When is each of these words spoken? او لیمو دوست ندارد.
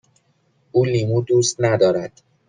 او 0.71 0.85
لیمو 0.85 1.21
دوست 1.21 1.55
ندارد. 1.61 2.21